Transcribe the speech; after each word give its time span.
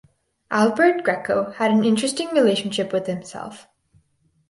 Alberto 0.49 1.03
Greco 1.03 1.51
had 1.57 1.69
an 1.69 1.85
interesting 1.85 2.27
relationship 2.29 2.91
with 2.91 3.05
himself. 3.05 3.67